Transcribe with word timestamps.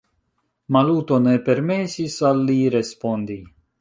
Maluto 0.77 1.19
ne 1.25 1.35
permesis 1.49 2.17
al 2.31 2.43
li 2.49 2.57
respondi. 2.77 3.37